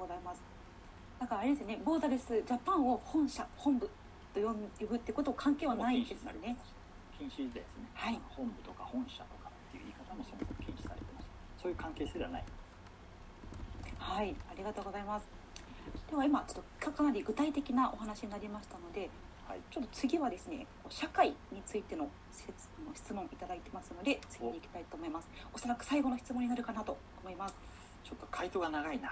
[0.00, 0.42] ございます。
[1.18, 3.90] だからあれですね、ボーダレスジャパンを本社、本部
[4.32, 4.54] と呼
[4.86, 6.56] ぶってこと関係はないですよね。
[7.18, 11.26] 禁止ですね、はい、本部とか本社とかっていう言い方もそもそも禁止されてます。
[11.60, 12.44] そういう関係性ではない。
[13.98, 15.26] はいありがとうございます。
[16.08, 19.10] では今ちょっとかなり具体的なお話になりましたので、
[19.48, 22.08] はい、ちょっと次はですね社会についての
[22.94, 25.28] 質問いただいてますので次に行きたいと思います。
[25.52, 27.56] おそらく最後の質問になるかなと思います。
[28.04, 29.10] ちょっと回答が長いな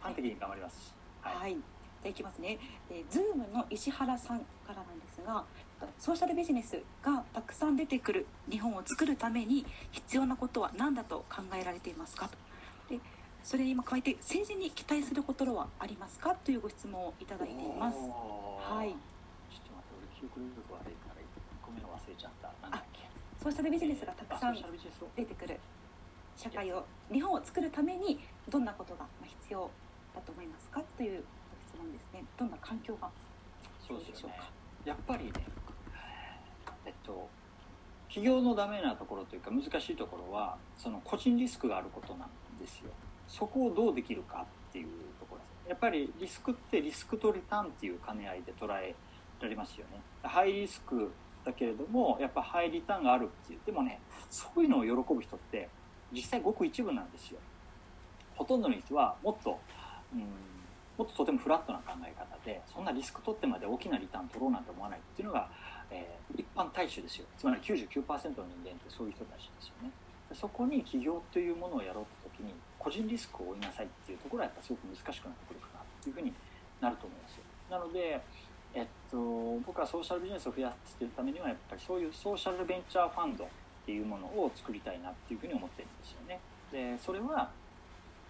[0.00, 0.94] 端的に頑張ります。
[1.22, 2.58] はい、はい、じゃいきますね、
[2.90, 5.44] えー、ズームの石原さんからなんですが
[5.98, 12.36] ソーシャルビジネスがたくさん出てくる日本を作るために必要なことは何だと考えられていますかと。
[12.94, 13.00] で
[13.42, 16.34] それに今加えて政治に期待することはありますか？
[16.44, 17.96] というご質問をいただいています。
[17.98, 18.94] はい。
[19.50, 21.26] ちょっと待って俺記憶力悪いから1
[21.66, 22.54] 個目の忘れちゃった。
[22.62, 23.02] なんだっけ？
[23.42, 24.62] ソーシャルビジネスがたくさん出
[25.24, 25.58] てくる
[26.36, 28.18] 社会を日本を作るために
[28.50, 29.70] どんなことが必要
[30.14, 30.82] だと思いますか？
[30.96, 32.24] というご質問ですね。
[32.38, 33.08] どんな環境が
[33.80, 34.50] 必要でしょうか、
[34.84, 35.32] やっぱりね
[36.86, 37.28] えっと
[38.08, 42.90] 企業のダメなところというか難しいところはその個人リスクがあることなんですよ。
[43.28, 44.86] そこをどうできるかっていう
[45.18, 45.68] ところです。
[45.70, 48.94] やっぱりリスクってリスクとリターンっていう兼ね合いで捉え
[49.40, 50.00] られますよね。
[50.22, 51.10] ハイリスク
[51.44, 53.60] だけれどもやっぱハイリターンがあるっていう。
[53.64, 55.68] でもねそういうのを喜ぶ人って
[56.12, 57.38] 実際ごく一部なんですよ。
[58.36, 59.58] ほとんどの人はもっと
[60.12, 60.20] うん
[60.98, 65.48] もっととてもフラットな考え方でそんなリスク取ってまで大きなリターン取ろうなんて思わないっていうのが
[65.92, 67.26] えー、一般大衆ですよ。
[67.36, 68.32] つまり99%の人
[68.64, 69.92] 間ってそういう人たちですよね。
[70.32, 76.32] そこに起業というものをやろうと時に個人リスクを負いなさいっていうところはやっぱすごく難しくなってくるかなっていうふうに
[76.80, 77.44] なると思いますよ。
[77.68, 78.20] なので
[78.74, 79.18] えっと、
[79.66, 83.46] 僕はソーシャルビジネスを増やすというためにはやっぱりそういうソーシャルベンチャーファンド
[83.82, 86.40] っていうものを作りたいなっていうふうに思ってるんですよね。
[86.70, 87.50] でそれは、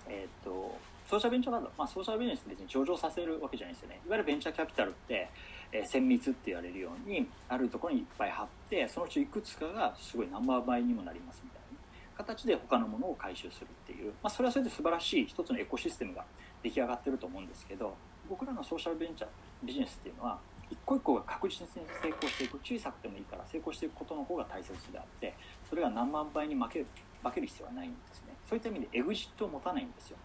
[0.09, 0.77] えっと、
[1.09, 4.01] ソーシャルベンチャーファンド、まあ、ソーシャルビジネス別に上場させるわけじゃないですよね。
[4.07, 5.29] いわゆるベンチャーキャピタルって、
[5.71, 11.79] えー、綿密って言われるようにあるところにいっぱい貼ってそのうちいくつかがすごい何倍にもなりますみたいな
[12.17, 16.25] 形で他のものを回収するっていう、まあ、それはそれで素晴らしい一つのエコシステムが
[16.63, 17.95] 出来上がってると思うんですけど
[18.29, 19.31] 僕らのソーシャルベンチャー
[19.63, 20.39] ビジネスっていうのは
[20.73, 25.35] 一個一個が確実に成功していく小さくてもいいから成功していくことの方が大切であって
[25.69, 26.87] それが何万倍に負ける
[27.23, 28.35] 負ける必要はないんですね。
[28.49, 30.17] そういった意味でエグジットを持たないんですよ。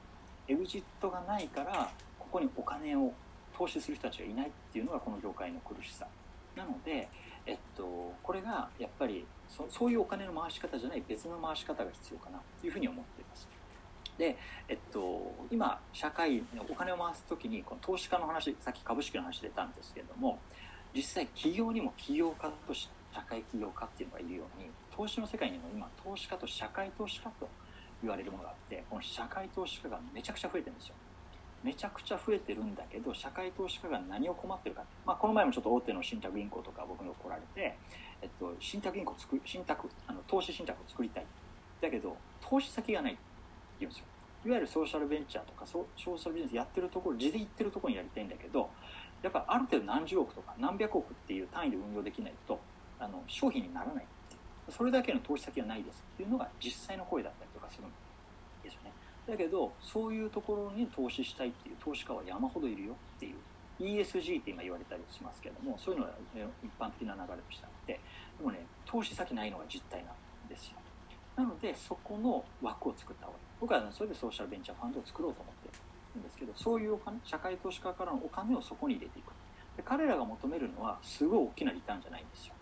[0.48, 3.14] エグジットがないからここにお金を
[3.56, 6.08] 投資する人たちがいないっていうのがこの業界の苦しさ。
[6.56, 7.08] なので、
[7.46, 13.48] えっと、これがやっぱりそそういうお金の回し方じゃない別の回し方が必要かなというふうに思っています。
[14.18, 20.40] で、えっと、今社会お金を回す時にこの投資家の話さっき株式の話出たんですけれども
[20.96, 22.90] 実際企業にも起業家と社
[23.28, 27.48] 会起業家っていうのがいるように投資の世界にも今投資家と社会投資家と
[28.02, 30.96] 言われるものがあってこの社会投資家がめちゃくちゃ増えてるんですよ。
[31.64, 37.76] めちゃくちゃ増えてるんだけど社会投資家が何を困ってるか、まあ、この前もちょっと大手の信託銀行とか僕に来られて、
[38.22, 41.26] えっと、信託銀行作信託あの投資信託を作りたい。
[41.82, 43.18] だけど投資先がない。
[43.80, 44.06] 言うんですよ
[44.46, 48.70] いわゆるソーシャルベンチャーとかソーシャルビジネスやってるところ地で行ってるところにやりたいんだけど
[49.22, 52.60] やっぱある程度何十億とか何百億っていう単位で運用できないと
[53.00, 54.06] あの商品にならない
[54.70, 57.92] それだけの投資先がないですっていうのが実際の声だったりとかするん
[58.64, 58.92] ですよね。
[59.28, 63.36] だけどそういうところに投資したいっていう投資家は山ほどいるよっていう
[63.80, 66.14] ESG って今言われたりしますけどもそういうのは
[66.64, 68.00] 一般的な流れとしてあって
[68.40, 70.78] でもね投資先ないのが実態なんですよ。
[71.36, 73.47] なのでそこの枠を作った方がいい。
[73.60, 75.70] 僕は、ね、それでソーシャルベンチャーファンドを作ろうと思って
[76.16, 79.32] るんですけどそういうお金社会投資家からのお金をそこに入れていく。
[79.78, 82.54] で彼らが求めるのはすごい大きなリターンじゃないんですよ。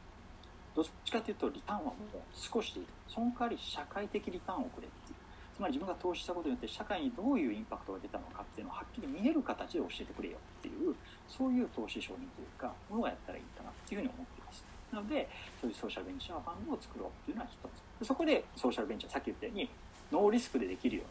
[0.75, 2.85] どっちかというとリターンはもう少しでいい。
[3.07, 5.25] その代わり社会的リターンをくれっていう。
[5.55, 10.93] つまり自分が投資したことによって社会にどういうインパクトが出たのかっていうのをはっきり見える形で教えてくれよっていう
[11.29, 14.65] そういう投資承認というかものがやったらいいかなっていうふうに思っています。
[14.91, 15.29] なので
[15.61, 17.55] そういうソーシャルベンチャーファンドを作ろうっていうのは一
[18.03, 18.05] つ。
[18.05, 19.69] そこでソーシャルベンチャーさっき言ったように
[20.11, 21.03] ノーリスクでできるよ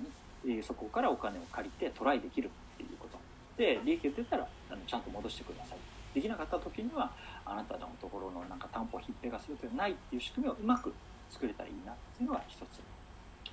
[0.44, 3.18] うに、えそこからお金を借りてトライできるっていうこと。
[3.56, 5.78] で利益が出たらあのちゃんと戻してください。
[6.14, 7.10] できなかった時には
[7.44, 10.92] あなたのところのなんか担保ひっぺがするというのないっていう仕組みをうまく
[11.30, 12.80] 作れたらいいなっていうのが一つ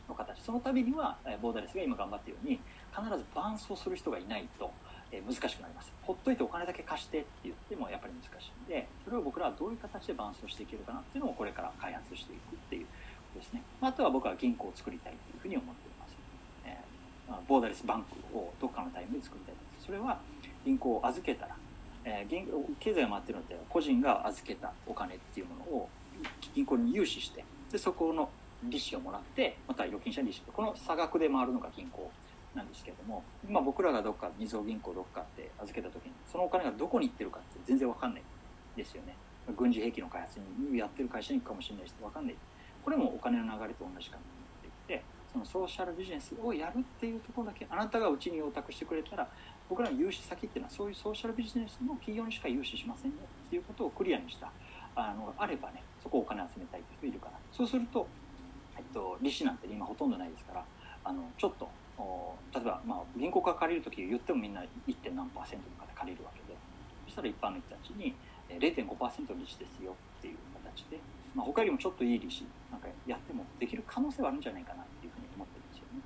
[0.08, 2.60] の形そのためにはボーダレスが今頑張っているように
[2.94, 4.72] 必ず伴走する人がいないと
[5.12, 5.92] 難しくなります。
[6.04, 12.86] ほっといてお金だけ貸してって言ってもやっぱり難しいんでそれを僕らはどういう形で伴走していけるかなっていうのをこれから開発していくっていう
[13.36, 13.64] ですね。
[13.82, 16.16] あとは僕は銀行を作りたいというふうに思っています、
[16.66, 20.20] えー、ボーダレスバンクをどっかのタイムで作りたいとそれは
[20.64, 21.56] 銀行を預けたら
[22.04, 22.46] えー、
[22.80, 25.90] 経済が回ってるので個人が預けたお金っていうものを
[26.54, 28.30] 銀行に融資してでそこの
[28.64, 32.12] 利子をもらってまた預金者利子この差額で回るのが銀行
[32.56, 38.24] なんですけれども今僕らがどっかみずほ銀行どっかって預けた時にそのお金がどこに行ってるかって全然わかんない
[38.76, 39.16] ですよね。
[39.58, 42.36] 軍事兵器の開発にやってる会社に行くかもしれないしわかんない。
[42.84, 44.24] これもお金の流れと同じかなっ
[44.62, 49.28] て言ってそのソーシャルビジネスをやるっていうところだけあなたがうちに用託してくれたら
[49.70, 53.18] 僕らの融資先っていうのはそういうソーシャルビジネスの企業にしか融資しませんよ
[53.48, 54.52] っていうことをクリアにした
[54.96, 58.08] あのあればねそこをお金集めたいという人いるからそうすると、
[58.78, 60.66] えっと、利子なんて今ほとんどないですから
[61.04, 61.70] あのちょっと
[62.54, 65.16] 例えば、まあ、銀行から借りる時言ってもみんな 1.
[65.16, 66.58] 何パーセントとかで借りるわけで
[67.06, 68.16] そしたら一般の人たちに
[68.60, 71.00] 0.5%利子ですよっていう形で、
[71.36, 76.02] まあ、他よりもちょっといい利子なんかやってもできる可能性はあるんじゃないかなっていうふうに思ってるんですよね。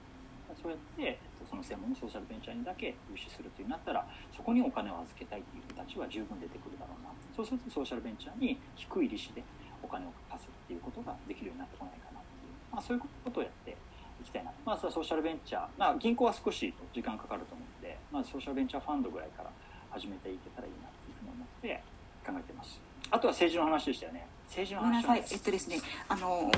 [0.61, 1.19] そうやって、
[1.49, 4.05] その専門のソーシャルベンチャーにだけ融資するというなったら
[4.35, 7.13] そこにお金を預けたいっていう人たちは十分出てくるだろうな。
[7.35, 9.43] そうするとソーシャルベンチャーに低い利子で
[9.83, 19.51] お金を貸すっていうことができるようになってこないかなっていう、まあ、そういうことをやっていきたいなまあソーシャルベンチャー、まあ、銀行は少し時間かかると思うので、まあ、ソーシャルベンチャーファンドぐらいから
[19.91, 21.83] 始めていけたらいいなっていうふうに思って
[22.25, 22.79] 考えてます。
[23.11, 24.27] あとは政治の話でしたよね。
[24.47, 26.51] 政治の話は、えっとですねあの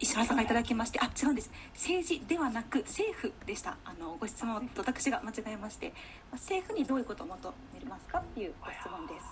[0.00, 1.50] 石原さんがいただきまして、あ違うんです。
[1.74, 3.76] 政治ではなく政府でした。
[3.84, 5.92] あのご質問と私が間違えまして。
[6.32, 9.26] 政府にどういうことを求めますかっていうご質問です。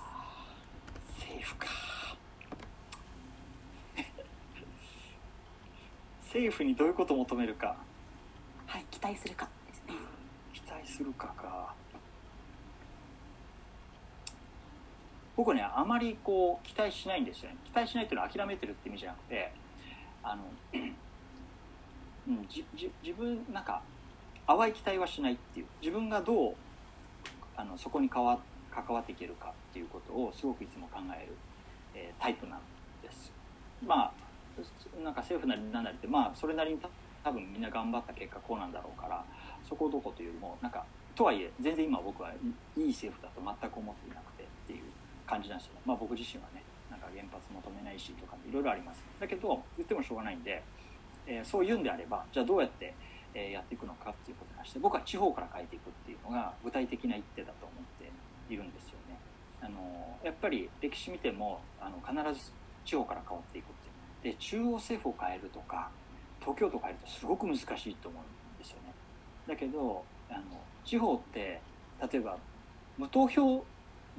[1.21, 1.67] 政府か。
[6.27, 7.77] 政府にどういうことを求めるか。
[8.67, 9.95] はい期待するかですね。
[10.53, 11.75] 期待するかか
[15.39, 17.57] 僕ねあまりこう期待しないんですよね。
[17.65, 19.53] 期待しないっていうのは諦めてるって意味じゃなくて
[20.21, 20.43] あの、
[22.29, 23.81] うん、じじ自分なんか
[24.49, 26.55] 淡い期待はしないっていう自分がどう
[27.57, 31.33] あのそこに関わ関わっていけるかっていうことをすごくいつも考える、
[31.95, 32.61] えー、タイプなん
[33.01, 33.31] です。
[33.87, 34.13] まあ
[35.05, 36.81] なんか政府なりなんなりってまあそれなりに
[37.23, 39.25] 多分みんな頑張った結果こうなんだろうから
[39.69, 40.85] そこをどこというよりもなんか
[41.15, 44.83] とはいえ全然今僕はいい政府だと全く思っていなくてっていう
[45.29, 49.05] 感じなんですよまあ僕自身はねなんか原発求めないしとかいろいろあります。
[49.21, 50.63] だけど言ってもしょうがないんで、
[51.27, 52.95] えー、そういうんであればじゃあどうやって、
[53.35, 58.11] えー、やっていくのかっていうことに関して僕は地方から変えていくっていうのが具体的な一手だと思って
[58.53, 59.19] いるんですよね。
[59.61, 62.51] あのやっぱり歴史見てもあの必ず
[62.85, 63.69] 地方から変わっていくっ
[64.23, 65.91] ていうで中央政府を変えるとか
[66.41, 68.95] 東京都変えるとすごく難しいと思うんですよね。
[69.47, 70.43] だけどあの
[70.85, 71.61] 地方って
[72.13, 72.37] 例えば
[72.97, 73.65] 無投票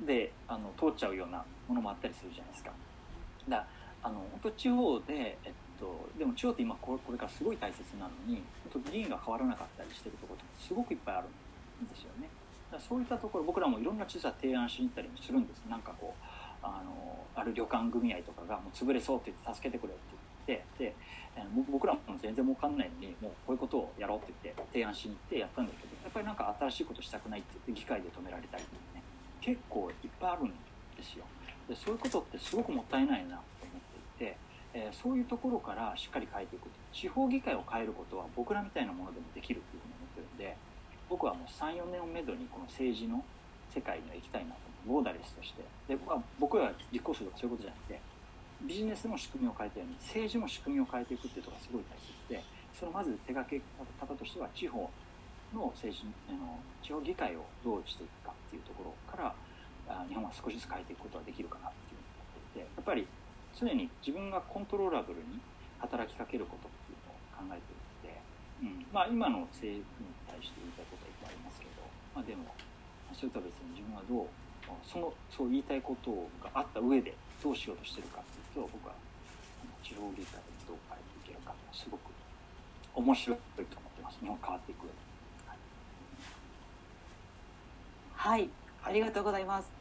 [0.05, 2.71] であの通っちゃうようなものもあったりするじゃないですか。
[3.47, 3.65] だ
[4.01, 8.41] あの本当地方で、えっと、でも地方って今これこれからすごい大切なのに
[8.71, 12.29] 本当議員が変わらなかったりしてるところってすごくいっぱいあるんですよね。
[12.71, 16.23] だそういったところ僕らもいろんな実は提案しに行ったりもするんですなんかこう
[16.61, 20.15] あのある旅館組合とかがもう潰れそうって言って助けてくれって
[20.47, 20.95] 言ってで
[21.71, 28.63] 僕らも全然儲かんないのにもうこういうことをやろうって言って提案しに行ってやったんだけどやっぱりなんか新しいことしたくないって言って議会で止められたり
[28.93, 28.98] ね
[29.41, 31.25] 結構いっぱいあるんですよ。
[31.67, 34.37] でそういうことってすごくもったいないなと思っていて、
[34.73, 36.69] えー、そういうところからしっかり変えていく。
[36.91, 40.57] 地方議会を変えることは僕らみたいなものでもできるっていうふうに思ってるんで
[41.07, 43.23] 僕はもう34年をめどにこの政治の
[43.69, 45.61] 世界には行きたいなとボーダレスとして。
[45.87, 47.99] で僕は僕は立候補するとかそういうことじゃなくて
[48.61, 52.43] ビジネスの仕組みを変えたように政治も仕組みを変えていくっていうのがすごい大切で
[52.73, 53.61] そのまず手がけ
[53.99, 54.89] 方としては地方
[55.53, 59.33] の政治あの地方議会をどうしていくかっていうところから
[59.89, 62.01] あ日本は少しずつ変えていくことができるかなっていう
[62.53, 63.07] ふうに思っていてやっぱり
[63.57, 65.41] 常に自分がコントローラブルに
[65.81, 71.81] 働きかけることっていうのを考えているので、うんまあ、今の政府に対して言いたいことはいっぱいありますけど、
[72.13, 72.45] まあ、でも
[73.17, 74.49] それとは別に自分はどう
[74.85, 76.13] そのそう言いたいこと
[76.43, 78.93] があった上でどうしようとしてるかっていうと僕は
[79.81, 82.13] 地方議会でどう変えていけるかすごく
[82.93, 84.19] 面白いと思ってます。
[84.19, 85.08] 日本変わっていく上で、
[88.29, 88.47] はい、
[88.83, 89.71] ありがとうございます。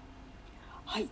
[0.86, 1.08] はい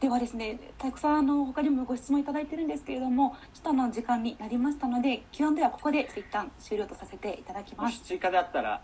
[0.00, 8.02] ではですねたくさんあの他にもご質問いただいてるんですけれどもちょっとあの時間になりましたので Q&A はここで一旦終了とさせていただきます。
[8.04, 8.82] 追加であったら